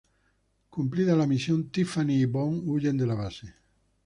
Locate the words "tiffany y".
1.69-2.25